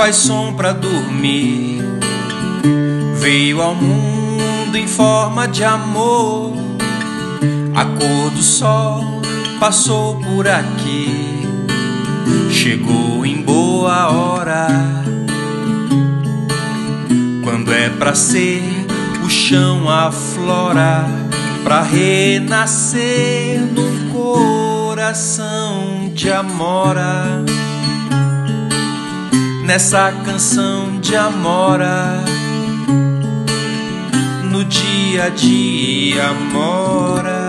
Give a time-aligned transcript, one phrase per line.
[0.00, 1.84] faz som pra dormir.
[3.16, 6.54] Veio ao mundo em forma de amor.
[7.74, 9.04] A cor do sol
[9.60, 11.46] passou por aqui.
[12.50, 14.68] Chegou em boa hora.
[17.44, 18.62] Quando é pra ser,
[19.22, 21.04] o chão aflora
[21.62, 27.44] pra renascer num coração de amora
[29.70, 32.24] nessa canção de amora.
[34.50, 37.39] No dia a dia mora